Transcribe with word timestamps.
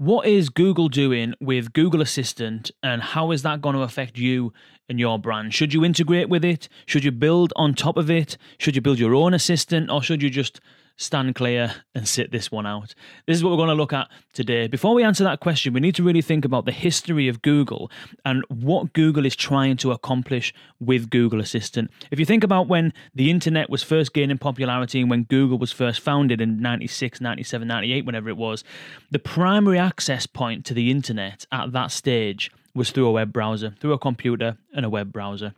What 0.00 0.28
is 0.28 0.48
Google 0.48 0.88
doing 0.88 1.34
with 1.40 1.72
Google 1.72 2.00
Assistant 2.00 2.70
and 2.84 3.02
how 3.02 3.32
is 3.32 3.42
that 3.42 3.60
going 3.60 3.74
to 3.74 3.82
affect 3.82 4.16
you 4.16 4.52
and 4.88 5.00
your 5.00 5.18
brand? 5.18 5.52
Should 5.52 5.74
you 5.74 5.84
integrate 5.84 6.28
with 6.28 6.44
it? 6.44 6.68
Should 6.86 7.02
you 7.02 7.10
build 7.10 7.52
on 7.56 7.74
top 7.74 7.96
of 7.96 8.08
it? 8.08 8.38
Should 8.58 8.76
you 8.76 8.80
build 8.80 9.00
your 9.00 9.12
own 9.12 9.34
assistant 9.34 9.90
or 9.90 10.00
should 10.00 10.22
you 10.22 10.30
just 10.30 10.60
stand 10.98 11.34
clear 11.34 11.74
and 11.94 12.06
sit 12.06 12.30
this 12.30 12.52
one 12.52 12.66
out? 12.66 12.94
This 13.26 13.36
is 13.36 13.42
what 13.42 13.50
we're 13.50 13.56
going 13.56 13.68
to 13.68 13.74
look 13.74 13.94
at 13.94 14.08
today. 14.34 14.66
Before 14.66 14.94
we 14.94 15.02
answer 15.02 15.24
that 15.24 15.40
question, 15.40 15.72
we 15.72 15.80
need 15.80 15.94
to 15.94 16.02
really 16.02 16.20
think 16.20 16.44
about 16.44 16.66
the 16.66 16.72
history 16.72 17.28
of 17.28 17.40
Google 17.40 17.90
and 18.24 18.44
what 18.48 18.92
Google 18.92 19.24
is 19.24 19.34
trying 19.34 19.78
to 19.78 19.92
accomplish 19.92 20.52
with 20.78 21.08
Google 21.08 21.40
Assistant. 21.40 21.90
If 22.10 22.18
you 22.18 22.26
think 22.26 22.44
about 22.44 22.68
when 22.68 22.92
the 23.14 23.30
internet 23.30 23.70
was 23.70 23.82
first 23.82 24.12
gaining 24.12 24.38
popularity 24.38 25.00
and 25.00 25.08
when 25.08 25.22
Google 25.22 25.58
was 25.58 25.72
first 25.72 26.00
founded 26.00 26.40
in 26.40 26.60
96, 26.60 27.20
97, 27.20 27.66
98, 27.66 28.04
whenever 28.04 28.28
it 28.28 28.36
was, 28.36 28.64
the 29.10 29.18
primary 29.18 29.78
access 29.78 30.26
point 30.26 30.66
to 30.66 30.74
the 30.74 30.90
internet 30.90 31.46
at 31.50 31.72
that 31.72 31.90
stage 31.90 32.50
was 32.74 32.90
through 32.90 33.06
a 33.06 33.12
web 33.12 33.32
browser, 33.32 33.74
through 33.80 33.92
a 33.92 33.98
computer 33.98 34.58
and 34.74 34.84
a 34.84 34.90
web 34.90 35.12
browser. 35.12 35.54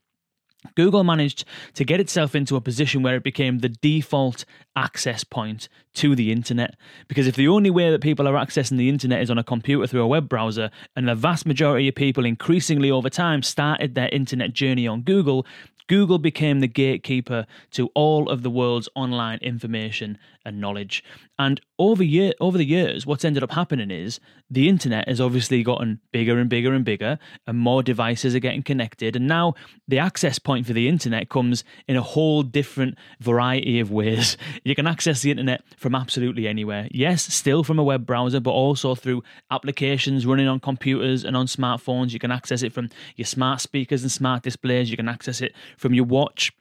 Google 0.74 1.05
managed 1.05 1.45
to 1.74 1.84
get 1.84 2.00
itself 2.00 2.34
into 2.34 2.56
a 2.56 2.60
position 2.60 3.02
where 3.02 3.16
it 3.16 3.24
became 3.24 3.59
the 3.59 3.69
default 3.69 4.45
access 4.77 5.24
point 5.24 5.69
to 5.95 6.14
the 6.14 6.30
internet. 6.30 6.77
Because 7.09 7.27
if 7.27 7.36
the 7.36 7.48
only 7.48 7.70
way 7.70 7.91
that 7.91 8.02
people 8.02 8.28
are 8.28 8.34
accessing 8.34 8.77
the 8.77 8.88
internet 8.88 9.23
is 9.23 9.30
on 9.30 9.38
a 9.38 9.45
computer 9.45 9.86
through 9.86 10.02
a 10.02 10.09
web 10.09 10.28
browser, 10.28 10.70
and 10.96 11.09
the 11.09 11.14
vast 11.14 11.46
majority 11.46 11.88
of 11.88 11.95
people 11.95 12.24
increasingly 12.24 12.91
over 12.91 13.09
time 13.09 13.42
started 13.42 13.95
their 13.95 14.10
internet 14.10 14.52
journey 14.52 14.86
on 14.86 15.02
Google, 15.02 15.46
Google 15.91 16.19
became 16.19 16.61
the 16.61 16.69
gatekeeper 16.69 17.47
to 17.72 17.91
all 17.97 18.30
of 18.30 18.45
the 18.45 18.50
world's 18.50 18.88
online 18.95 19.38
information 19.38 20.19
and 20.45 20.61
knowledge. 20.61 21.02
And 21.36 21.61
over 21.80 22.05
year 22.05 22.33
over 22.38 22.56
the 22.56 22.64
years, 22.64 23.06
what's 23.06 23.24
ended 23.24 23.42
up 23.42 23.50
happening 23.50 23.91
is 23.91 24.20
the 24.48 24.69
internet 24.69 25.08
has 25.08 25.20
obviously 25.20 25.64
gotten 25.64 25.98
bigger 26.12 26.38
and 26.38 26.48
bigger 26.48 26.74
and 26.74 26.84
bigger, 26.84 27.19
and 27.47 27.58
more 27.58 27.83
devices 27.83 28.36
are 28.36 28.41
getting 28.41 28.62
connected. 28.62 29.17
And 29.17 29.27
now 29.27 29.55
the 29.89 29.98
access 29.98 30.39
point 30.39 30.50
for 30.65 30.73
the 30.73 30.89
internet 30.89 31.29
comes 31.29 31.65
in 31.87 31.97
a 31.97 32.03
whole 32.03 32.43
different 32.43 32.98
variety 33.20 33.81
of 33.81 33.91
ways. 33.91 34.37
You 34.65 34.75
can 34.75 34.87
access 34.87 35.23
the 35.23 35.31
internet 35.31 35.62
from 35.77 35.95
absolutely 35.95 36.47
anywhere. 36.47 36.89
Yes, 36.91 37.23
still 37.33 37.65
from 37.65 37.79
a 37.79 37.84
web 37.84 38.05
browser, 38.05 38.41
but 38.41 38.51
also 38.51 38.95
through 38.95 39.23
applications 39.51 40.27
running 40.27 40.48
on 40.48 40.61
computers 40.61 41.25
and 41.25 41.37
on 41.37 41.47
smartphones. 41.47 42.12
You 42.12 42.19
can 42.19 42.31
access 42.31 42.62
it 42.62 42.73
from 42.73 42.91
your 43.17 43.27
smart 43.27 43.61
speakers 43.61 44.03
and 44.03 44.12
smart 44.12 44.42
displays. 44.42 44.91
You 44.91 44.97
can 44.97 45.09
access 45.09 45.41
it 45.41 45.55
from 45.77 45.95
your 45.95 46.05
watch, 46.05 46.53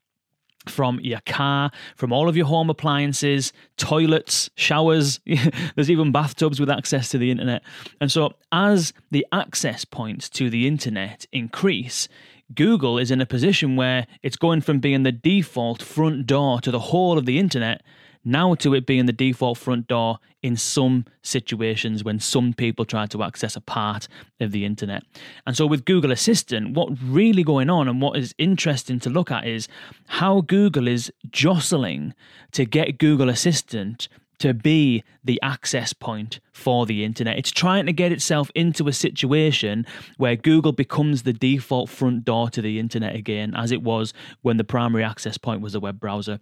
from 0.67 0.99
your 1.01 1.21
car, 1.25 1.71
from 1.95 2.13
all 2.13 2.29
of 2.29 2.37
your 2.37 2.45
home 2.45 2.69
appliances, 2.69 3.51
toilets, 3.77 4.49
showers. 4.55 5.19
There's 5.75 5.89
even 5.89 6.11
bathtubs 6.11 6.59
with 6.59 6.69
access 6.69 7.09
to 7.09 7.17
the 7.17 7.31
internet. 7.31 7.63
And 7.99 8.11
so, 8.11 8.33
as 8.51 8.93
the 9.11 9.25
access 9.31 9.85
points 9.85 10.29
to 10.31 10.49
the 10.49 10.67
internet 10.67 11.25
increase, 11.31 12.07
Google 12.53 12.97
is 12.97 13.11
in 13.11 13.21
a 13.21 13.25
position 13.25 13.75
where 13.75 14.07
it's 14.23 14.37
going 14.37 14.61
from 14.61 14.79
being 14.79 15.03
the 15.03 15.11
default 15.11 15.81
front 15.81 16.25
door 16.25 16.59
to 16.61 16.71
the 16.71 16.79
whole 16.79 17.17
of 17.17 17.25
the 17.25 17.39
internet 17.39 17.83
now 18.23 18.53
to 18.55 18.73
it 18.73 18.85
being 18.85 19.05
the 19.05 19.13
default 19.13 19.57
front 19.57 19.87
door 19.87 20.19
in 20.41 20.55
some 20.55 21.05
situations 21.21 22.03
when 22.03 22.19
some 22.19 22.53
people 22.53 22.85
try 22.85 23.05
to 23.05 23.23
access 23.23 23.55
a 23.55 23.61
part 23.61 24.07
of 24.39 24.51
the 24.51 24.65
internet. 24.65 25.03
And 25.45 25.55
so 25.55 25.65
with 25.65 25.85
Google 25.85 26.11
Assistant, 26.11 26.73
what 26.75 26.89
really 27.01 27.43
going 27.43 27.69
on 27.69 27.87
and 27.87 28.01
what 28.01 28.17
is 28.17 28.35
interesting 28.37 28.99
to 29.01 29.09
look 29.09 29.31
at 29.31 29.47
is 29.47 29.67
how 30.07 30.41
Google 30.41 30.87
is 30.87 31.11
jostling 31.29 32.13
to 32.51 32.65
get 32.65 32.97
Google 32.97 33.29
Assistant 33.29 34.07
to 34.39 34.53
be 34.53 35.03
the 35.23 35.39
access 35.41 35.93
point 35.93 36.39
for 36.51 36.85
the 36.85 37.03
internet. 37.03 37.37
It's 37.37 37.51
trying 37.51 37.85
to 37.85 37.93
get 37.93 38.11
itself 38.11 38.49
into 38.55 38.87
a 38.87 38.93
situation 38.93 39.85
where 40.17 40.35
Google 40.35 40.71
becomes 40.71 41.23
the 41.23 41.33
default 41.33 41.89
front 41.89 42.25
door 42.25 42.49
to 42.49 42.61
the 42.61 42.79
internet 42.79 43.15
again, 43.15 43.53
as 43.55 43.71
it 43.71 43.83
was 43.83 44.13
when 44.41 44.57
the 44.57 44.63
primary 44.63 45.03
access 45.03 45.37
point 45.37 45.61
was 45.61 45.75
a 45.75 45.79
web 45.79 45.99
browser. 45.99 46.39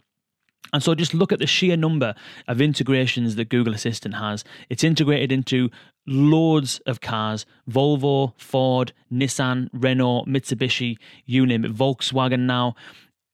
And 0.74 0.84
so 0.84 0.94
just 0.96 1.14
look 1.14 1.32
at 1.32 1.40
the 1.40 1.48
sheer 1.48 1.78
number 1.78 2.14
of 2.48 2.62
integrations 2.62 3.36
that 3.36 3.50
Google 3.50 3.74
Assistant 3.74 4.16
has. 4.16 4.44
It's 4.70 4.84
integrated 4.84 5.32
into 5.32 5.70
loads 6.06 6.80
of 6.86 7.02
cars 7.02 7.46
Volvo, 7.70 8.34
Ford, 8.38 8.94
Nissan, 9.12 9.70
Renault, 9.74 10.26
Mitsubishi, 10.26 10.98
you 11.26 11.46
name 11.46 11.66
it, 11.66 11.74
Volkswagen 11.74 12.42
now. 12.42 12.76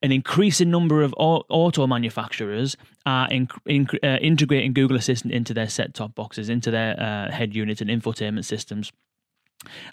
An 0.03 0.12
increasing 0.12 0.69
number 0.69 1.02
of 1.02 1.16
auto 1.18 1.88
manufacturers 1.88 2.75
are 3.06 3.30
in, 3.30 3.47
in, 3.66 3.88
uh, 4.03 4.18
integrating 4.22 4.74
Google 4.74 4.97
Assistant 4.97 5.34
into 5.34 5.53
their 5.53 5.69
set 5.69 5.94
top 5.94 6.14
boxes, 6.14 6.50
into 6.50 6.69
their 6.69 7.00
uh, 7.00 7.31
head 7.31 7.56
units 7.56 7.80
and 7.80 7.90
infotainment 7.90 8.44
systems. 8.44 8.92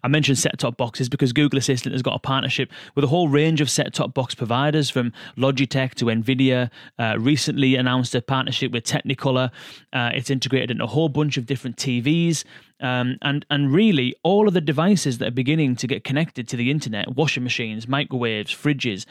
I 0.02 0.08
mentioned 0.08 0.38
set 0.38 0.58
top 0.58 0.76
boxes 0.76 1.08
because 1.08 1.32
Google 1.32 1.58
Assistant 1.58 1.92
has 1.92 2.02
got 2.02 2.16
a 2.16 2.18
partnership 2.18 2.70
with 2.94 3.04
a 3.04 3.08
whole 3.08 3.28
range 3.28 3.60
of 3.60 3.70
set 3.70 3.94
top 3.94 4.14
box 4.14 4.34
providers 4.34 4.90
from 4.90 5.12
Logitech 5.36 5.94
to 5.94 6.06
Nvidia. 6.06 6.70
Uh, 6.98 7.16
recently 7.18 7.76
announced 7.76 8.14
a 8.14 8.22
partnership 8.22 8.72
with 8.72 8.84
Technicolor. 8.84 9.50
Uh, 9.92 10.10
it's 10.12 10.30
integrated 10.30 10.72
in 10.72 10.80
a 10.80 10.86
whole 10.86 11.08
bunch 11.08 11.36
of 11.36 11.46
different 11.46 11.76
TVs. 11.76 12.44
Um, 12.80 13.18
and 13.22 13.44
and 13.50 13.72
really, 13.72 14.16
all 14.22 14.48
of 14.48 14.54
the 14.54 14.60
devices 14.60 15.18
that 15.18 15.28
are 15.28 15.32
beginning 15.32 15.76
to 15.76 15.86
get 15.86 16.02
connected 16.02 16.48
to 16.48 16.56
the 16.56 16.70
internet, 16.70 17.14
washing 17.14 17.44
machines, 17.44 17.86
microwaves, 17.86 18.52
fridges, 18.52 19.04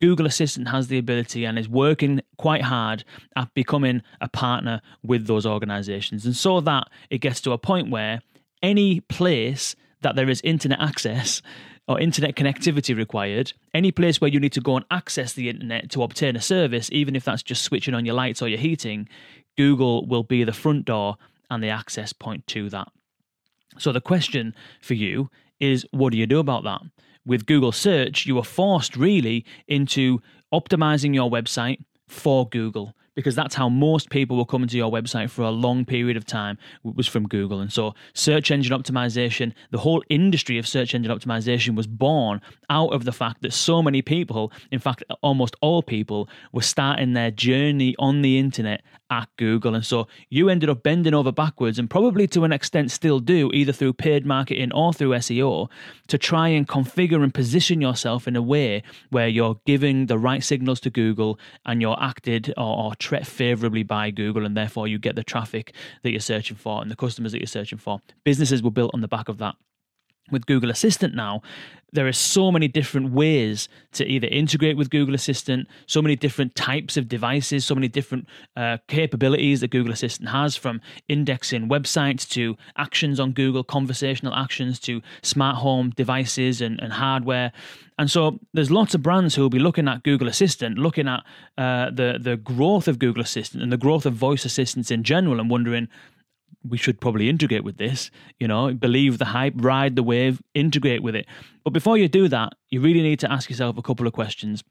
Google 0.00 0.26
Assistant 0.26 0.68
has 0.68 0.88
the 0.88 0.98
ability 0.98 1.44
and 1.44 1.58
is 1.58 1.68
working 1.68 2.20
quite 2.36 2.62
hard 2.62 3.04
at 3.36 3.52
becoming 3.54 4.02
a 4.20 4.28
partner 4.28 4.80
with 5.02 5.26
those 5.26 5.46
organizations. 5.46 6.24
And 6.24 6.36
so 6.36 6.60
that 6.60 6.88
it 7.10 7.18
gets 7.18 7.40
to 7.42 7.52
a 7.52 7.58
point 7.58 7.90
where 7.90 8.20
any 8.62 9.00
place 9.00 9.74
that 10.02 10.14
there 10.14 10.28
is 10.28 10.40
internet 10.42 10.80
access 10.80 11.42
or 11.88 11.98
internet 11.98 12.36
connectivity 12.36 12.94
required, 12.94 13.52
any 13.72 13.90
place 13.90 14.20
where 14.20 14.30
you 14.30 14.38
need 14.38 14.52
to 14.52 14.60
go 14.60 14.76
and 14.76 14.84
access 14.90 15.32
the 15.32 15.48
internet 15.48 15.90
to 15.90 16.02
obtain 16.02 16.36
a 16.36 16.40
service, 16.40 16.90
even 16.92 17.16
if 17.16 17.24
that's 17.24 17.42
just 17.42 17.62
switching 17.62 17.94
on 17.94 18.04
your 18.04 18.14
lights 18.14 18.42
or 18.42 18.48
your 18.48 18.58
heating, 18.58 19.08
Google 19.56 20.06
will 20.06 20.22
be 20.22 20.44
the 20.44 20.52
front 20.52 20.84
door 20.84 21.16
and 21.50 21.62
the 21.64 21.70
access 21.70 22.12
point 22.12 22.46
to 22.48 22.68
that. 22.70 22.88
So 23.78 23.92
the 23.92 24.00
question 24.00 24.54
for 24.82 24.94
you 24.94 25.30
is 25.60 25.86
what 25.90 26.12
do 26.12 26.18
you 26.18 26.26
do 26.26 26.38
about 26.38 26.64
that? 26.64 26.82
With 27.26 27.46
Google 27.46 27.72
search, 27.72 28.26
you 28.26 28.38
are 28.38 28.44
forced 28.44 28.96
really 28.96 29.44
into 29.66 30.20
optimizing 30.52 31.14
your 31.14 31.30
website 31.30 31.78
for 32.06 32.48
Google 32.48 32.94
because 33.18 33.34
that's 33.34 33.56
how 33.56 33.68
most 33.68 34.10
people 34.10 34.36
were 34.36 34.44
coming 34.44 34.68
to 34.68 34.76
your 34.76 34.92
website 34.92 35.28
for 35.28 35.42
a 35.42 35.50
long 35.50 35.84
period 35.84 36.16
of 36.16 36.24
time 36.24 36.56
was 36.84 37.08
from 37.08 37.26
Google. 37.26 37.58
And 37.58 37.72
so 37.72 37.96
search 38.14 38.52
engine 38.52 38.80
optimization, 38.80 39.52
the 39.72 39.78
whole 39.78 40.04
industry 40.08 40.56
of 40.56 40.68
search 40.68 40.94
engine 40.94 41.10
optimization 41.10 41.74
was 41.74 41.88
born 41.88 42.40
out 42.70 42.92
of 42.92 43.04
the 43.04 43.10
fact 43.10 43.42
that 43.42 43.52
so 43.52 43.82
many 43.82 44.02
people, 44.02 44.52
in 44.70 44.78
fact 44.78 45.02
almost 45.20 45.56
all 45.60 45.82
people, 45.82 46.28
were 46.52 46.62
starting 46.62 47.14
their 47.14 47.32
journey 47.32 47.96
on 47.98 48.22
the 48.22 48.38
internet 48.38 48.82
at 49.10 49.28
Google. 49.36 49.74
And 49.74 49.84
so 49.84 50.06
you 50.28 50.48
ended 50.48 50.68
up 50.68 50.82
bending 50.82 51.14
over 51.14 51.32
backwards 51.32 51.78
and 51.78 51.88
probably 51.88 52.26
to 52.28 52.44
an 52.44 52.52
extent 52.52 52.90
still 52.90 53.20
do, 53.20 53.50
either 53.52 53.72
through 53.72 53.94
paid 53.94 54.26
marketing 54.26 54.72
or 54.72 54.92
through 54.92 55.10
SEO, 55.10 55.70
to 56.08 56.18
try 56.18 56.48
and 56.48 56.68
configure 56.68 57.22
and 57.22 57.32
position 57.32 57.80
yourself 57.80 58.28
in 58.28 58.36
a 58.36 58.42
way 58.42 58.82
where 59.10 59.28
you're 59.28 59.60
giving 59.66 60.06
the 60.06 60.18
right 60.18 60.42
signals 60.42 60.80
to 60.80 60.90
Google 60.90 61.38
and 61.66 61.80
you're 61.80 62.00
acted 62.00 62.52
or, 62.56 62.84
or 62.84 62.94
treated 62.94 63.26
favorably 63.26 63.82
by 63.82 64.10
Google. 64.10 64.44
And 64.44 64.56
therefore 64.56 64.88
you 64.88 64.98
get 64.98 65.16
the 65.16 65.24
traffic 65.24 65.74
that 66.02 66.10
you're 66.10 66.20
searching 66.20 66.56
for 66.56 66.82
and 66.82 66.90
the 66.90 66.96
customers 66.96 67.32
that 67.32 67.38
you're 67.38 67.46
searching 67.46 67.78
for. 67.78 68.00
Businesses 68.24 68.62
were 68.62 68.70
built 68.70 68.90
on 68.94 69.00
the 69.00 69.08
back 69.08 69.28
of 69.28 69.38
that 69.38 69.56
with 70.30 70.46
Google 70.46 70.70
Assistant 70.70 71.14
now, 71.14 71.42
there 71.92 72.06
are 72.06 72.12
so 72.12 72.52
many 72.52 72.68
different 72.68 73.12
ways 73.12 73.68
to 73.92 74.04
either 74.04 74.26
integrate 74.28 74.76
with 74.76 74.90
Google 74.90 75.14
Assistant, 75.14 75.66
so 75.86 76.02
many 76.02 76.16
different 76.16 76.54
types 76.54 76.96
of 76.96 77.08
devices, 77.08 77.64
so 77.64 77.74
many 77.74 77.88
different 77.88 78.28
uh, 78.56 78.76
capabilities 78.88 79.60
that 79.60 79.70
Google 79.70 79.92
Assistant 79.92 80.28
has 80.28 80.54
from 80.54 80.80
indexing 81.08 81.68
websites 81.68 82.28
to 82.30 82.56
actions 82.76 83.18
on 83.18 83.32
Google, 83.32 83.64
conversational 83.64 84.34
actions 84.34 84.78
to 84.80 85.00
smart 85.22 85.56
home 85.56 85.90
devices 85.90 86.60
and, 86.60 86.78
and 86.80 86.92
hardware. 86.92 87.52
And 87.98 88.10
so 88.10 88.38
there's 88.52 88.70
lots 88.70 88.94
of 88.94 89.02
brands 89.02 89.34
who 89.34 89.42
will 89.42 89.50
be 89.50 89.58
looking 89.58 89.88
at 89.88 90.02
Google 90.02 90.28
Assistant, 90.28 90.78
looking 90.78 91.08
at 91.08 91.24
uh, 91.56 91.90
the, 91.90 92.18
the 92.20 92.36
growth 92.36 92.86
of 92.86 92.98
Google 92.98 93.22
Assistant 93.22 93.62
and 93.62 93.72
the 93.72 93.78
growth 93.78 94.04
of 94.04 94.12
voice 94.12 94.44
assistants 94.44 94.90
in 94.90 95.02
general 95.02 95.40
and 95.40 95.50
wondering, 95.50 95.88
we 96.68 96.78
should 96.78 97.00
probably 97.00 97.28
integrate 97.28 97.64
with 97.64 97.76
this, 97.76 98.10
you 98.38 98.48
know, 98.48 98.72
believe 98.72 99.18
the 99.18 99.26
hype, 99.26 99.54
ride 99.56 99.96
the 99.96 100.02
wave, 100.02 100.40
integrate 100.54 101.02
with 101.02 101.14
it. 101.14 101.26
But 101.64 101.72
before 101.72 101.98
you 101.98 102.08
do 102.08 102.28
that, 102.28 102.54
you 102.70 102.80
really 102.80 103.02
need 103.02 103.20
to 103.20 103.32
ask 103.32 103.50
yourself 103.50 103.78
a 103.78 103.82
couple 103.82 104.06
of 104.06 104.12
questions. 104.12 104.62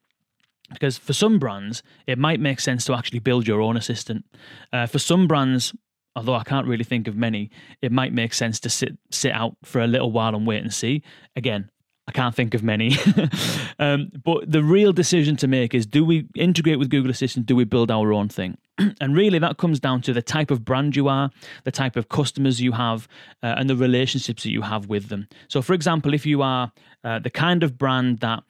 Because 0.71 0.97
for 0.97 1.13
some 1.13 1.39
brands, 1.39 1.81
it 2.07 2.17
might 2.17 2.39
make 2.39 2.59
sense 2.59 2.83
to 2.85 2.93
actually 2.93 3.19
build 3.19 3.47
your 3.47 3.61
own 3.61 3.77
assistant. 3.77 4.25
Uh, 4.73 4.85
for 4.85 4.99
some 4.99 5.27
brands, 5.27 5.73
although 6.15 6.35
I 6.35 6.43
can't 6.43 6.67
really 6.67 6.83
think 6.83 7.07
of 7.07 7.15
many, 7.15 7.51
it 7.81 7.91
might 7.91 8.11
make 8.11 8.33
sense 8.33 8.59
to 8.61 8.69
sit 8.69 8.97
sit 9.11 9.31
out 9.31 9.55
for 9.63 9.81
a 9.81 9.87
little 9.87 10.11
while 10.11 10.35
and 10.35 10.45
wait 10.45 10.63
and 10.63 10.73
see. 10.73 11.03
Again, 11.35 11.69
I 12.07 12.11
can't 12.13 12.33
think 12.33 12.53
of 12.53 12.63
many. 12.63 12.95
um, 13.79 14.11
but 14.23 14.49
the 14.49 14.63
real 14.63 14.93
decision 14.93 15.35
to 15.37 15.47
make 15.47 15.73
is 15.73 15.85
do 15.85 16.05
we 16.05 16.27
integrate 16.35 16.79
with 16.79 16.89
Google 16.89 17.11
Assistant? 17.11 17.45
Do 17.45 17.55
we 17.55 17.65
build 17.65 17.91
our 17.91 18.13
own 18.13 18.29
thing? 18.29 18.57
and 19.01 19.15
really, 19.15 19.39
that 19.39 19.57
comes 19.57 19.79
down 19.79 20.01
to 20.03 20.13
the 20.13 20.21
type 20.21 20.51
of 20.51 20.63
brand 20.63 20.95
you 20.95 21.07
are, 21.07 21.31
the 21.63 21.71
type 21.71 21.95
of 21.95 22.09
customers 22.09 22.61
you 22.61 22.71
have, 22.71 23.07
uh, 23.43 23.55
and 23.57 23.69
the 23.69 23.75
relationships 23.75 24.43
that 24.43 24.51
you 24.51 24.61
have 24.61 24.87
with 24.87 25.09
them. 25.09 25.27
So, 25.47 25.61
for 25.61 25.73
example, 25.73 26.13
if 26.13 26.25
you 26.25 26.41
are 26.41 26.71
uh, 27.03 27.19
the 27.19 27.29
kind 27.29 27.63
of 27.63 27.77
brand 27.77 28.19
that 28.19 28.43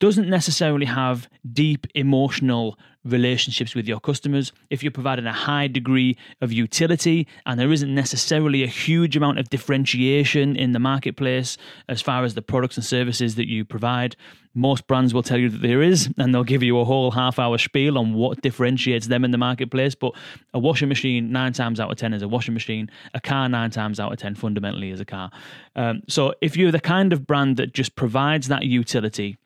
doesn't 0.00 0.28
necessarily 0.28 0.86
have 0.86 1.28
deep 1.52 1.86
emotional 1.94 2.78
relationships 3.04 3.74
with 3.74 3.86
your 3.86 4.00
customers, 4.00 4.52
if 4.70 4.82
you're 4.82 4.92
providing 4.92 5.26
a 5.26 5.32
high 5.32 5.66
degree 5.66 6.16
of 6.40 6.52
utility 6.52 7.26
and 7.46 7.58
there 7.58 7.72
isn't 7.72 7.94
necessarily 7.94 8.62
a 8.62 8.66
huge 8.66 9.16
amount 9.16 9.38
of 9.38 9.48
differentiation 9.48 10.56
in 10.56 10.72
the 10.72 10.78
marketplace 10.78 11.56
as 11.88 12.02
far 12.02 12.24
as 12.24 12.34
the 12.34 12.42
products 12.42 12.76
and 12.76 12.84
services 12.84 13.36
that 13.36 13.48
you 13.48 13.64
provide, 13.64 14.16
most 14.54 14.86
brands 14.86 15.14
will 15.14 15.22
tell 15.22 15.38
you 15.38 15.48
that 15.48 15.62
there 15.62 15.82
is, 15.82 16.10
and 16.18 16.34
they'll 16.34 16.42
give 16.42 16.62
you 16.62 16.78
a 16.80 16.84
whole 16.84 17.12
half 17.12 17.38
hour 17.38 17.56
spiel 17.58 17.96
on 17.96 18.14
what 18.14 18.42
differentiates 18.42 19.06
them 19.06 19.24
in 19.24 19.30
the 19.30 19.38
marketplace. 19.38 19.94
But 19.94 20.12
a 20.52 20.58
washing 20.58 20.88
machine, 20.88 21.30
nine 21.30 21.52
times 21.52 21.78
out 21.78 21.90
of 21.90 21.96
10, 21.96 22.12
is 22.12 22.22
a 22.22 22.28
washing 22.28 22.54
machine. 22.54 22.90
A 23.14 23.20
car, 23.20 23.48
nine 23.48 23.70
times 23.70 24.00
out 24.00 24.12
of 24.12 24.18
10, 24.18 24.34
fundamentally 24.34 24.90
is 24.90 25.00
a 25.00 25.04
car. 25.04 25.30
Um, 25.76 26.02
so 26.08 26.34
if 26.40 26.56
you're 26.56 26.72
the 26.72 26.80
kind 26.80 27.12
of 27.12 27.26
brand 27.26 27.56
that 27.58 27.72
just 27.72 27.94
provides 27.94 28.48
that 28.48 28.64
utility, 28.64 29.38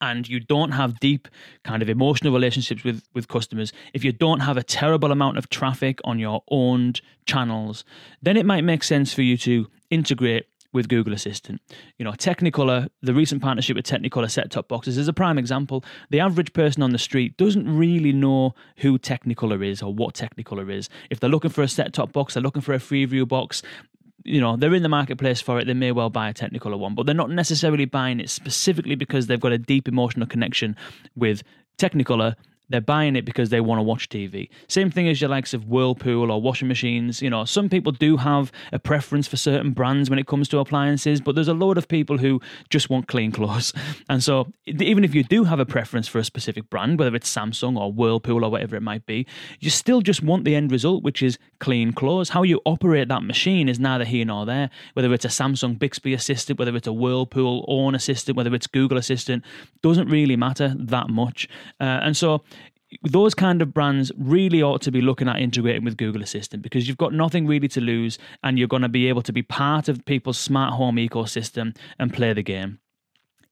and 0.00 0.28
you 0.28 0.40
don't 0.40 0.72
have 0.72 1.00
deep 1.00 1.28
kind 1.64 1.82
of 1.82 1.88
emotional 1.88 2.32
relationships 2.32 2.84
with 2.84 3.02
with 3.14 3.28
customers 3.28 3.72
if 3.92 4.04
you 4.04 4.12
don't 4.12 4.40
have 4.40 4.56
a 4.56 4.62
terrible 4.62 5.12
amount 5.12 5.38
of 5.38 5.48
traffic 5.48 6.00
on 6.04 6.18
your 6.18 6.42
owned 6.50 7.00
channels 7.26 7.84
then 8.22 8.36
it 8.36 8.46
might 8.46 8.62
make 8.62 8.82
sense 8.82 9.12
for 9.12 9.22
you 9.22 9.36
to 9.36 9.68
integrate 9.90 10.46
with 10.74 10.88
Google 10.88 11.14
Assistant. 11.14 11.62
You 11.96 12.04
know, 12.04 12.10
Technicolor, 12.10 12.88
the 13.00 13.14
recent 13.14 13.40
partnership 13.40 13.76
with 13.76 13.86
Technicolor 13.86 14.30
set 14.30 14.50
top 14.50 14.68
boxes 14.68 14.98
is 14.98 15.08
a 15.08 15.12
prime 15.12 15.38
example. 15.38 15.84
The 16.10 16.20
average 16.20 16.52
person 16.52 16.82
on 16.82 16.90
the 16.90 16.98
street 16.98 17.36
doesn't 17.38 17.74
really 17.74 18.12
know 18.12 18.54
who 18.78 18.98
Technicolor 18.98 19.64
is 19.64 19.80
or 19.80 19.94
what 19.94 20.14
Technicolor 20.14 20.70
is. 20.70 20.90
If 21.08 21.20
they're 21.20 21.30
looking 21.30 21.52
for 21.52 21.62
a 21.62 21.68
set 21.68 21.94
top 21.94 22.12
box, 22.12 22.34
they're 22.34 22.42
looking 22.42 22.60
for 22.60 22.74
a 22.74 22.78
Freeview 22.78 23.26
box, 23.26 23.62
you 24.24 24.40
know 24.40 24.56
they're 24.56 24.74
in 24.74 24.82
the 24.82 24.88
marketplace 24.88 25.40
for 25.40 25.58
it. 25.60 25.66
They 25.66 25.74
may 25.74 25.92
well 25.92 26.10
buy 26.10 26.28
a 26.28 26.34
technicolor 26.34 26.78
one 26.78 26.94
but 26.94 27.06
they're 27.06 27.14
not 27.14 27.30
necessarily 27.30 27.84
buying 27.84 28.20
it 28.20 28.30
specifically 28.30 28.94
because 28.94 29.26
they've 29.26 29.40
got 29.40 29.52
a 29.52 29.58
deep 29.58 29.86
emotional 29.88 30.26
connection 30.26 30.76
with 31.16 31.42
technicolor 31.78 32.34
they're 32.68 32.80
buying 32.80 33.16
it 33.16 33.24
because 33.24 33.50
they 33.50 33.60
want 33.60 33.78
to 33.78 33.82
watch 33.82 34.08
TV. 34.08 34.48
Same 34.68 34.90
thing 34.90 35.08
as 35.08 35.20
your 35.20 35.30
likes 35.30 35.52
of 35.52 35.66
Whirlpool 35.66 36.30
or 36.30 36.40
washing 36.40 36.68
machines. 36.68 37.20
You 37.20 37.30
know, 37.30 37.44
some 37.44 37.68
people 37.68 37.92
do 37.92 38.16
have 38.16 38.50
a 38.72 38.78
preference 38.78 39.26
for 39.26 39.36
certain 39.36 39.72
brands 39.72 40.08
when 40.08 40.18
it 40.18 40.26
comes 40.26 40.48
to 40.48 40.58
appliances, 40.58 41.20
but 41.20 41.34
there's 41.34 41.48
a 41.48 41.54
load 41.54 41.76
of 41.76 41.88
people 41.88 42.18
who 42.18 42.40
just 42.70 42.90
want 42.90 43.08
clean 43.08 43.32
clothes. 43.32 43.72
And 44.08 44.22
so, 44.22 44.52
even 44.66 45.02
if 45.02 45.14
you 45.14 45.24
do 45.24 45.44
have 45.44 45.60
a 45.60 45.66
preference 45.66 46.08
for 46.08 46.18
a 46.18 46.24
specific 46.24 46.68
brand, 46.68 46.98
whether 46.98 47.14
it's 47.16 47.32
Samsung 47.32 47.78
or 47.78 47.90
Whirlpool 47.90 48.44
or 48.44 48.50
whatever 48.50 48.76
it 48.76 48.82
might 48.82 49.06
be, 49.06 49.26
you 49.60 49.70
still 49.70 50.02
just 50.02 50.22
want 50.22 50.44
the 50.44 50.54
end 50.54 50.70
result, 50.70 51.02
which 51.02 51.22
is 51.22 51.38
clean 51.58 51.92
clothes. 51.92 52.30
How 52.30 52.42
you 52.42 52.60
operate 52.64 53.08
that 53.08 53.22
machine 53.22 53.68
is 53.68 53.80
neither 53.80 54.04
here 54.04 54.24
nor 54.24 54.44
there. 54.46 54.70
Whether 54.92 55.12
it's 55.14 55.24
a 55.24 55.28
Samsung 55.28 55.78
Bixby 55.78 56.12
Assistant, 56.12 56.58
whether 56.58 56.76
it's 56.76 56.86
a 56.86 56.92
Whirlpool 56.92 57.64
Own 57.66 57.94
Assistant, 57.94 58.36
whether 58.36 58.54
it's 58.54 58.66
Google 58.66 58.98
Assistant, 58.98 59.44
doesn't 59.82 60.08
really 60.08 60.36
matter 60.36 60.74
that 60.76 61.08
much. 61.08 61.48
Uh, 61.80 62.00
and 62.02 62.16
so, 62.16 62.42
those 63.02 63.34
kind 63.34 63.62
of 63.62 63.74
brands 63.74 64.12
really 64.16 64.62
ought 64.62 64.82
to 64.82 64.90
be 64.90 65.00
looking 65.00 65.28
at 65.28 65.40
integrating 65.40 65.84
with 65.84 65.96
Google 65.96 66.22
Assistant 66.22 66.62
because 66.62 66.86
you've 66.86 66.96
got 66.96 67.12
nothing 67.12 67.46
really 67.46 67.68
to 67.68 67.80
lose 67.80 68.18
and 68.42 68.58
you're 68.58 68.68
going 68.68 68.82
to 68.82 68.88
be 68.88 69.08
able 69.08 69.22
to 69.22 69.32
be 69.32 69.42
part 69.42 69.88
of 69.88 70.04
people's 70.04 70.38
smart 70.38 70.74
home 70.74 70.96
ecosystem 70.96 71.76
and 71.98 72.12
play 72.12 72.32
the 72.32 72.42
game. 72.42 72.78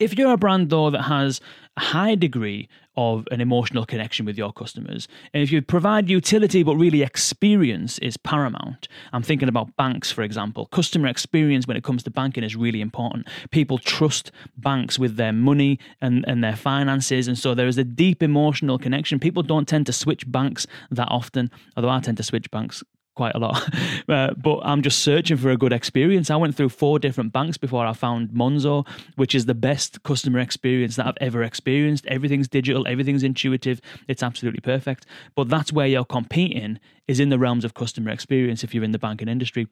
If 0.02 0.18
you're 0.18 0.32
a 0.32 0.36
brand, 0.36 0.68
though, 0.70 0.90
that 0.90 1.02
has 1.02 1.40
a 1.76 1.80
high 1.80 2.16
degree 2.16 2.68
of 2.96 3.28
an 3.30 3.40
emotional 3.40 3.86
connection 3.86 4.26
with 4.26 4.36
your 4.36 4.52
customers, 4.52 5.06
and 5.32 5.44
if 5.44 5.52
you 5.52 5.62
provide 5.62 6.10
utility 6.10 6.64
but 6.64 6.74
really 6.74 7.02
experience 7.02 8.00
is 8.00 8.16
paramount, 8.16 8.88
I'm 9.12 9.22
thinking 9.22 9.48
about 9.48 9.76
banks, 9.76 10.10
for 10.10 10.22
example. 10.22 10.66
Customer 10.66 11.06
experience 11.06 11.68
when 11.68 11.76
it 11.76 11.84
comes 11.84 12.02
to 12.02 12.10
banking 12.10 12.42
is 12.42 12.56
really 12.56 12.80
important. 12.80 13.28
People 13.52 13.78
trust 13.78 14.32
banks 14.56 14.98
with 14.98 15.14
their 15.14 15.32
money 15.32 15.78
and, 16.00 16.24
and 16.26 16.42
their 16.42 16.56
finances, 16.56 17.28
and 17.28 17.38
so 17.38 17.54
there 17.54 17.68
is 17.68 17.78
a 17.78 17.84
deep 17.84 18.24
emotional 18.24 18.78
connection. 18.78 19.20
People 19.20 19.44
don't 19.44 19.68
tend 19.68 19.86
to 19.86 19.92
switch 19.92 20.30
banks 20.30 20.66
that 20.90 21.08
often, 21.12 21.48
although 21.76 21.90
I 21.90 22.00
tend 22.00 22.16
to 22.16 22.24
switch 22.24 22.50
banks 22.50 22.82
quite 23.14 23.34
a 23.34 23.38
lot. 23.38 23.68
uh, 24.08 24.34
but 24.34 24.60
I'm 24.62 24.82
just 24.82 25.00
searching 25.00 25.36
for 25.36 25.50
a 25.50 25.56
good 25.56 25.72
experience. 25.72 26.30
I 26.30 26.36
went 26.36 26.54
through 26.54 26.70
four 26.70 26.98
different 26.98 27.32
banks 27.32 27.56
before 27.56 27.86
I 27.86 27.92
found 27.92 28.30
Monzo, 28.30 28.86
which 29.16 29.34
is 29.34 29.46
the 29.46 29.54
best 29.54 30.02
customer 30.02 30.38
experience 30.38 30.96
that 30.96 31.06
I've 31.06 31.18
ever 31.20 31.42
experienced. 31.42 32.06
Everything's 32.06 32.48
digital, 32.48 32.86
everything's 32.86 33.22
intuitive, 33.22 33.80
it's 34.08 34.22
absolutely 34.22 34.60
perfect. 34.60 35.06
But 35.34 35.48
that's 35.48 35.72
where 35.72 35.86
you're 35.86 36.04
competing 36.04 36.78
is 37.08 37.20
in 37.20 37.28
the 37.28 37.38
realms 37.38 37.64
of 37.64 37.74
customer 37.74 38.10
experience 38.10 38.64
if 38.64 38.74
you're 38.74 38.84
in 38.84 38.92
the 38.92 38.98
banking 38.98 39.28
industry. 39.28 39.66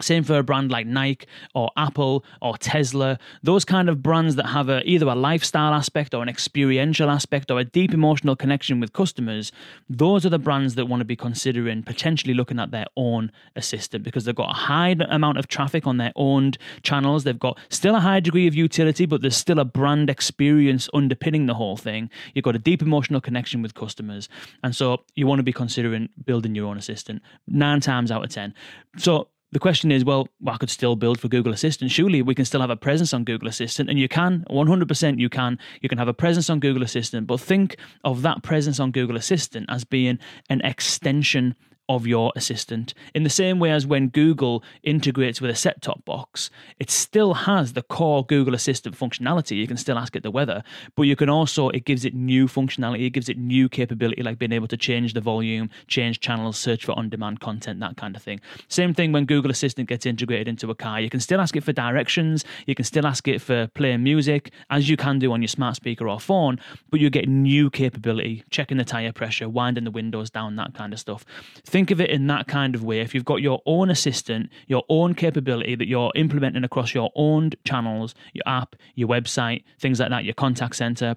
Same 0.00 0.24
for 0.24 0.38
a 0.38 0.42
brand 0.42 0.70
like 0.70 0.86
Nike 0.86 1.26
or 1.54 1.70
Apple 1.76 2.24
or 2.40 2.56
Tesla, 2.56 3.18
those 3.42 3.64
kind 3.64 3.88
of 3.88 4.02
brands 4.02 4.36
that 4.36 4.46
have 4.46 4.68
a, 4.68 4.82
either 4.88 5.06
a 5.06 5.14
lifestyle 5.14 5.74
aspect 5.74 6.14
or 6.14 6.22
an 6.22 6.28
experiential 6.28 7.10
aspect 7.10 7.50
or 7.50 7.58
a 7.58 7.64
deep 7.64 7.92
emotional 7.92 8.34
connection 8.34 8.80
with 8.80 8.92
customers, 8.92 9.52
those 9.88 10.24
are 10.24 10.30
the 10.30 10.38
brands 10.38 10.74
that 10.76 10.86
want 10.86 11.00
to 11.00 11.04
be 11.04 11.16
considering 11.16 11.82
potentially 11.82 12.34
looking 12.34 12.58
at 12.58 12.70
their 12.70 12.86
own 12.96 13.30
assistant 13.56 14.02
because 14.02 14.24
they've 14.24 14.34
got 14.34 14.50
a 14.50 14.54
high 14.54 14.96
amount 15.08 15.38
of 15.38 15.48
traffic 15.48 15.86
on 15.86 15.98
their 15.98 16.12
owned 16.16 16.56
channels. 16.82 17.24
They've 17.24 17.38
got 17.38 17.58
still 17.68 17.94
a 17.94 18.00
high 18.00 18.20
degree 18.20 18.46
of 18.46 18.54
utility, 18.54 19.06
but 19.06 19.20
there's 19.20 19.36
still 19.36 19.58
a 19.58 19.64
brand 19.64 20.08
experience 20.08 20.88
underpinning 20.94 21.46
the 21.46 21.54
whole 21.54 21.76
thing. 21.76 22.10
You've 22.34 22.44
got 22.44 22.56
a 22.56 22.60
deep 22.60 22.80
emotional 22.80 23.20
connection 23.20 23.60
with 23.60 23.74
customers. 23.74 24.28
And 24.62 24.74
so 24.74 25.04
you 25.14 25.26
want 25.26 25.40
to 25.40 25.44
be 25.44 25.52
considering 25.52 26.08
building 26.24 26.54
your 26.54 26.66
own 26.66 26.78
assistant 26.78 27.22
nine 27.46 27.80
times 27.80 28.10
out 28.10 28.24
of 28.24 28.30
10. 28.30 28.54
So 28.96 29.28
the 29.52 29.58
question 29.58 29.90
is, 29.90 30.04
well, 30.04 30.28
I 30.46 30.56
could 30.56 30.70
still 30.70 30.94
build 30.96 31.20
for 31.20 31.28
Google 31.28 31.52
Assistant. 31.52 31.90
Surely 31.90 32.22
we 32.22 32.34
can 32.34 32.44
still 32.44 32.60
have 32.60 32.70
a 32.70 32.76
presence 32.76 33.12
on 33.12 33.24
Google 33.24 33.48
Assistant, 33.48 33.90
and 33.90 33.98
you 33.98 34.08
can, 34.08 34.44
100% 34.50 35.18
you 35.18 35.28
can. 35.28 35.58
You 35.80 35.88
can 35.88 35.98
have 35.98 36.08
a 36.08 36.14
presence 36.14 36.48
on 36.48 36.60
Google 36.60 36.82
Assistant, 36.82 37.26
but 37.26 37.40
think 37.40 37.76
of 38.04 38.22
that 38.22 38.42
presence 38.42 38.78
on 38.78 38.92
Google 38.92 39.16
Assistant 39.16 39.66
as 39.68 39.84
being 39.84 40.18
an 40.48 40.60
extension 40.62 41.56
of 41.90 42.06
your 42.06 42.32
assistant. 42.36 42.94
In 43.16 43.24
the 43.24 43.30
same 43.30 43.58
way 43.58 43.72
as 43.72 43.84
when 43.84 44.08
Google 44.08 44.62
integrates 44.84 45.40
with 45.40 45.50
a 45.50 45.56
set 45.56 45.82
top 45.82 46.04
box, 46.04 46.48
it 46.78 46.88
still 46.88 47.34
has 47.34 47.72
the 47.72 47.82
core 47.82 48.24
Google 48.24 48.54
Assistant 48.54 48.96
functionality. 48.96 49.56
You 49.56 49.66
can 49.66 49.76
still 49.76 49.98
ask 49.98 50.14
it 50.14 50.22
the 50.22 50.30
weather, 50.30 50.62
but 50.94 51.02
you 51.02 51.16
can 51.16 51.28
also, 51.28 51.68
it 51.70 51.84
gives 51.84 52.04
it 52.04 52.14
new 52.14 52.46
functionality, 52.46 53.06
it 53.06 53.10
gives 53.10 53.28
it 53.28 53.36
new 53.36 53.68
capability, 53.68 54.22
like 54.22 54.38
being 54.38 54.52
able 54.52 54.68
to 54.68 54.76
change 54.76 55.14
the 55.14 55.20
volume, 55.20 55.68
change 55.88 56.20
channels, 56.20 56.56
search 56.56 56.84
for 56.84 56.96
on 56.96 57.08
demand 57.08 57.40
content, 57.40 57.80
that 57.80 57.96
kind 57.96 58.14
of 58.14 58.22
thing. 58.22 58.40
Same 58.68 58.94
thing 58.94 59.10
when 59.10 59.24
Google 59.24 59.50
Assistant 59.50 59.88
gets 59.88 60.06
integrated 60.06 60.46
into 60.46 60.70
a 60.70 60.76
car. 60.76 61.00
You 61.00 61.10
can 61.10 61.18
still 61.18 61.40
ask 61.40 61.56
it 61.56 61.64
for 61.64 61.72
directions, 61.72 62.44
you 62.66 62.76
can 62.76 62.84
still 62.84 63.04
ask 63.04 63.26
it 63.26 63.42
for 63.42 63.66
playing 63.74 64.04
music, 64.04 64.52
as 64.70 64.88
you 64.88 64.96
can 64.96 65.18
do 65.18 65.32
on 65.32 65.42
your 65.42 65.48
smart 65.48 65.74
speaker 65.74 66.08
or 66.08 66.20
phone, 66.20 66.60
but 66.88 67.00
you 67.00 67.10
get 67.10 67.28
new 67.28 67.68
capability, 67.68 68.44
checking 68.50 68.78
the 68.78 68.84
tire 68.84 69.12
pressure, 69.12 69.48
winding 69.48 69.82
the 69.82 69.90
windows 69.90 70.30
down, 70.30 70.54
that 70.54 70.72
kind 70.74 70.92
of 70.92 71.00
stuff. 71.00 71.24
Think 71.64 71.79
think 71.80 71.90
of 71.90 72.00
it 72.02 72.10
in 72.10 72.26
that 72.26 72.46
kind 72.46 72.74
of 72.74 72.84
way. 72.84 73.00
If 73.00 73.14
you've 73.14 73.24
got 73.24 73.40
your 73.40 73.62
own 73.64 73.88
assistant, 73.88 74.50
your 74.66 74.84
own 74.90 75.14
capability 75.14 75.76
that 75.76 75.88
you're 75.88 76.12
implementing 76.14 76.62
across 76.62 76.92
your 76.92 77.10
own 77.14 77.52
channels, 77.64 78.14
your 78.34 78.42
app, 78.44 78.76
your 78.96 79.08
website, 79.08 79.64
things 79.78 79.98
like 79.98 80.10
that, 80.10 80.24
your 80.24 80.34
contact 80.34 80.76
center, 80.76 81.16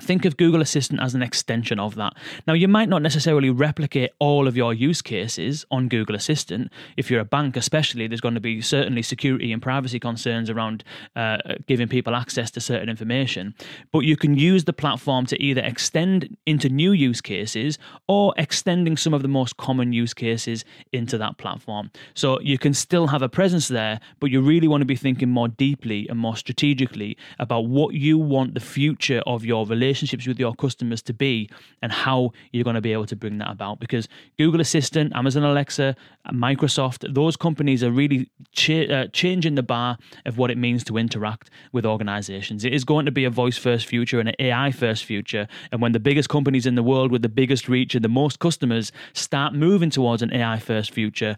Think 0.00 0.24
of 0.24 0.36
Google 0.36 0.60
Assistant 0.60 1.00
as 1.00 1.14
an 1.14 1.22
extension 1.22 1.78
of 1.78 1.94
that. 1.94 2.14
Now, 2.48 2.54
you 2.54 2.66
might 2.66 2.88
not 2.88 3.00
necessarily 3.00 3.48
replicate 3.48 4.10
all 4.18 4.48
of 4.48 4.56
your 4.56 4.74
use 4.74 5.00
cases 5.00 5.64
on 5.70 5.86
Google 5.86 6.16
Assistant. 6.16 6.72
If 6.96 7.12
you're 7.12 7.20
a 7.20 7.24
bank, 7.24 7.56
especially, 7.56 8.08
there's 8.08 8.20
going 8.20 8.34
to 8.34 8.40
be 8.40 8.60
certainly 8.60 9.02
security 9.02 9.52
and 9.52 9.62
privacy 9.62 10.00
concerns 10.00 10.50
around 10.50 10.82
uh, 11.14 11.36
giving 11.68 11.86
people 11.86 12.16
access 12.16 12.50
to 12.52 12.60
certain 12.60 12.88
information. 12.88 13.54
But 13.92 14.00
you 14.00 14.16
can 14.16 14.36
use 14.36 14.64
the 14.64 14.72
platform 14.72 15.26
to 15.26 15.40
either 15.40 15.60
extend 15.60 16.36
into 16.44 16.68
new 16.68 16.90
use 16.90 17.20
cases 17.20 17.78
or 18.08 18.34
extending 18.36 18.96
some 18.96 19.14
of 19.14 19.22
the 19.22 19.28
most 19.28 19.58
common 19.58 19.92
use 19.92 20.12
cases 20.12 20.64
into 20.92 21.16
that 21.18 21.38
platform. 21.38 21.92
So 22.14 22.40
you 22.40 22.58
can 22.58 22.74
still 22.74 23.06
have 23.06 23.22
a 23.22 23.28
presence 23.28 23.68
there, 23.68 24.00
but 24.18 24.32
you 24.32 24.40
really 24.40 24.66
want 24.66 24.80
to 24.80 24.86
be 24.86 24.96
thinking 24.96 25.30
more 25.30 25.46
deeply 25.46 26.08
and 26.08 26.18
more 26.18 26.36
strategically 26.36 27.16
about 27.38 27.66
what 27.66 27.94
you 27.94 28.18
want 28.18 28.54
the 28.54 28.60
future 28.60 29.22
of 29.24 29.44
your 29.44 29.64
relationship 29.64 29.83
relationships 29.84 30.26
with 30.26 30.38
your 30.38 30.54
customers 30.54 31.02
to 31.02 31.12
be 31.12 31.48
and 31.82 31.92
how 31.92 32.32
you're 32.52 32.64
going 32.64 32.74
to 32.74 32.80
be 32.80 32.92
able 32.92 33.06
to 33.06 33.16
bring 33.16 33.38
that 33.38 33.50
about. 33.50 33.80
Because 33.80 34.08
Google 34.38 34.60
Assistant, 34.60 35.12
Amazon 35.14 35.44
Alexa, 35.44 35.94
Microsoft, 36.32 37.12
those 37.12 37.36
companies 37.36 37.82
are 37.84 37.90
really 37.90 38.30
cha- 38.52 38.88
uh, 38.96 39.06
changing 39.08 39.54
the 39.54 39.62
bar 39.62 39.98
of 40.24 40.38
what 40.38 40.50
it 40.50 40.58
means 40.58 40.84
to 40.84 40.96
interact 40.96 41.50
with 41.72 41.84
organizations. 41.84 42.64
It 42.64 42.72
is 42.72 42.84
going 42.84 43.06
to 43.06 43.12
be 43.12 43.24
a 43.24 43.30
voice 43.30 43.58
first 43.58 43.86
future 43.86 44.20
and 44.20 44.28
an 44.30 44.34
AI 44.38 44.72
first 44.72 45.04
future. 45.04 45.46
And 45.70 45.82
when 45.82 45.92
the 45.92 46.00
biggest 46.00 46.28
companies 46.28 46.66
in 46.66 46.74
the 46.74 46.82
world 46.82 47.12
with 47.12 47.22
the 47.22 47.28
biggest 47.28 47.68
reach 47.68 47.94
and 47.94 48.04
the 48.04 48.08
most 48.08 48.38
customers 48.38 48.92
start 49.12 49.52
moving 49.54 49.90
towards 49.90 50.22
an 50.22 50.32
AI 50.32 50.58
first 50.58 50.92
future, 50.92 51.36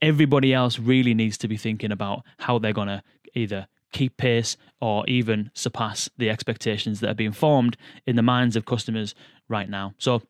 everybody 0.00 0.54
else 0.54 0.78
really 0.78 1.14
needs 1.14 1.36
to 1.38 1.48
be 1.48 1.56
thinking 1.56 1.92
about 1.92 2.22
how 2.38 2.58
they're 2.58 2.72
going 2.72 2.88
to 2.88 3.02
either 3.34 3.66
keep 3.92 4.16
pace 4.16 4.56
or 4.80 5.06
even 5.06 5.50
surpass 5.54 6.08
the 6.16 6.30
expectations 6.30 7.00
that 7.00 7.10
are 7.10 7.14
being 7.14 7.32
formed 7.32 7.76
in 8.06 8.16
the 8.16 8.22
minds 8.22 8.56
of 8.56 8.64
customers 8.64 9.14
right 9.48 9.68
now. 9.68 9.94
So 9.98 10.22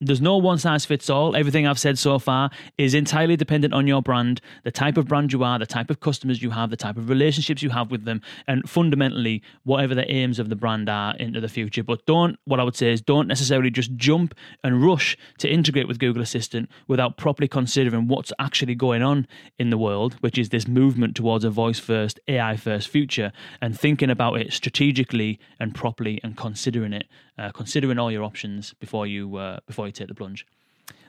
there's 0.00 0.20
no 0.20 0.36
one 0.36 0.58
size 0.58 0.84
fits 0.84 1.10
all. 1.10 1.34
Everything 1.34 1.66
I've 1.66 1.78
said 1.78 1.98
so 1.98 2.18
far 2.18 2.50
is 2.76 2.94
entirely 2.94 3.36
dependent 3.36 3.74
on 3.74 3.88
your 3.88 4.00
brand, 4.00 4.40
the 4.62 4.70
type 4.70 4.96
of 4.96 5.08
brand 5.08 5.32
you 5.32 5.42
are, 5.42 5.58
the 5.58 5.66
type 5.66 5.90
of 5.90 5.98
customers 5.98 6.40
you 6.40 6.50
have, 6.50 6.70
the 6.70 6.76
type 6.76 6.96
of 6.96 7.08
relationships 7.08 7.62
you 7.62 7.70
have 7.70 7.90
with 7.90 8.04
them, 8.04 8.20
and 8.46 8.68
fundamentally, 8.68 9.42
whatever 9.64 9.94
the 9.94 10.08
aims 10.10 10.38
of 10.38 10.50
the 10.50 10.56
brand 10.56 10.88
are 10.88 11.16
into 11.16 11.40
the 11.40 11.48
future. 11.48 11.82
But 11.82 12.06
don't, 12.06 12.38
what 12.44 12.60
I 12.60 12.62
would 12.62 12.76
say 12.76 12.92
is, 12.92 13.00
don't 13.00 13.26
necessarily 13.26 13.70
just 13.70 13.94
jump 13.96 14.34
and 14.62 14.84
rush 14.84 15.16
to 15.38 15.48
integrate 15.48 15.88
with 15.88 15.98
Google 15.98 16.22
Assistant 16.22 16.70
without 16.86 17.16
properly 17.16 17.48
considering 17.48 18.06
what's 18.06 18.32
actually 18.38 18.76
going 18.76 19.02
on 19.02 19.26
in 19.58 19.70
the 19.70 19.78
world, 19.78 20.14
which 20.20 20.38
is 20.38 20.50
this 20.50 20.68
movement 20.68 21.16
towards 21.16 21.44
a 21.44 21.50
voice 21.50 21.80
first, 21.80 22.20
AI 22.28 22.56
first 22.56 22.88
future, 22.88 23.32
and 23.60 23.78
thinking 23.78 24.10
about 24.10 24.40
it 24.40 24.52
strategically 24.52 25.40
and 25.58 25.74
properly 25.74 26.20
and 26.22 26.36
considering 26.36 26.92
it, 26.92 27.08
uh, 27.36 27.50
considering 27.50 27.98
all 27.98 28.12
your 28.12 28.22
options 28.22 28.74
before 28.74 29.06
you 29.06 29.36
uh, 29.36 29.58
before 29.88 30.02
you 30.02 30.06
take 30.06 30.08
the 30.08 30.14
plunge. 30.14 30.46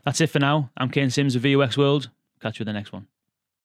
That's 0.05 0.21
it 0.21 0.27
for 0.27 0.39
now. 0.39 0.71
I'm 0.77 0.89
Kane 0.89 1.09
Simms 1.09 1.35
of 1.35 1.43
VUX 1.43 1.77
World. 1.77 2.09
Catch 2.41 2.59
you 2.59 2.63
in 2.63 2.67
the 2.67 2.73
next 2.73 2.93
one. 2.93 3.07